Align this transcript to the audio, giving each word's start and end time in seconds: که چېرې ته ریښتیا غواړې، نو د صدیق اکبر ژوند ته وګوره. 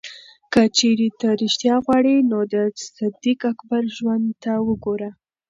که 0.53 0.61
چېرې 0.77 1.07
ته 1.19 1.27
ریښتیا 1.41 1.75
غواړې، 1.85 2.15
نو 2.29 2.39
د 2.53 2.55
صدیق 2.95 3.39
اکبر 3.51 3.83
ژوند 3.97 4.27
ته 4.43 4.51
وګوره. 4.67 5.09